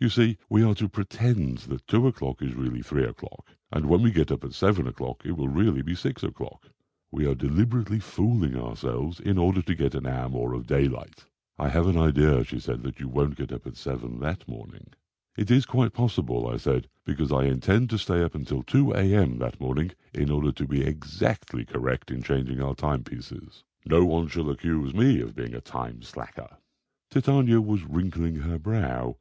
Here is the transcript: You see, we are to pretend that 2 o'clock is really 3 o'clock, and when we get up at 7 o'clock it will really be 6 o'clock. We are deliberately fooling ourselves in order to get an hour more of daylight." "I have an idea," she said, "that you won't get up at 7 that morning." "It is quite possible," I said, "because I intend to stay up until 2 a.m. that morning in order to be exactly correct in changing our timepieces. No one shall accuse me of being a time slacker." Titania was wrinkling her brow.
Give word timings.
You 0.00 0.08
see, 0.08 0.38
we 0.48 0.62
are 0.64 0.74
to 0.76 0.88
pretend 0.88 1.58
that 1.58 1.86
2 1.88 2.06
o'clock 2.06 2.40
is 2.40 2.54
really 2.54 2.80
3 2.80 3.04
o'clock, 3.04 3.50
and 3.70 3.84
when 3.84 4.00
we 4.00 4.10
get 4.10 4.32
up 4.32 4.42
at 4.42 4.54
7 4.54 4.86
o'clock 4.86 5.20
it 5.26 5.36
will 5.36 5.50
really 5.50 5.82
be 5.82 5.94
6 5.94 6.22
o'clock. 6.22 6.70
We 7.10 7.26
are 7.26 7.34
deliberately 7.34 7.98
fooling 8.00 8.56
ourselves 8.56 9.20
in 9.20 9.36
order 9.36 9.60
to 9.60 9.74
get 9.74 9.94
an 9.94 10.06
hour 10.06 10.30
more 10.30 10.54
of 10.54 10.66
daylight." 10.66 11.26
"I 11.58 11.68
have 11.68 11.86
an 11.86 11.98
idea," 11.98 12.44
she 12.44 12.60
said, 12.60 12.82
"that 12.84 12.98
you 12.98 13.08
won't 13.08 13.36
get 13.36 13.52
up 13.52 13.66
at 13.66 13.76
7 13.76 14.18
that 14.20 14.48
morning." 14.48 14.88
"It 15.36 15.50
is 15.50 15.66
quite 15.66 15.92
possible," 15.92 16.46
I 16.48 16.56
said, 16.56 16.88
"because 17.04 17.30
I 17.30 17.44
intend 17.44 17.90
to 17.90 17.98
stay 17.98 18.22
up 18.22 18.34
until 18.34 18.62
2 18.62 18.92
a.m. 18.92 19.36
that 19.40 19.60
morning 19.60 19.90
in 20.14 20.30
order 20.30 20.50
to 20.50 20.66
be 20.66 20.80
exactly 20.82 21.66
correct 21.66 22.10
in 22.10 22.22
changing 22.22 22.58
our 22.62 22.74
timepieces. 22.74 23.64
No 23.84 24.06
one 24.06 24.28
shall 24.28 24.48
accuse 24.48 24.94
me 24.94 25.20
of 25.20 25.36
being 25.36 25.52
a 25.54 25.60
time 25.60 26.00
slacker." 26.00 26.56
Titania 27.10 27.60
was 27.60 27.84
wrinkling 27.84 28.36
her 28.36 28.58
brow. 28.58 29.18